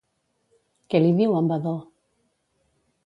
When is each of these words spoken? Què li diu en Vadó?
Què 0.93 1.01
li 1.03 1.11
diu 1.19 1.37
en 1.41 1.51
Vadó? 1.53 1.75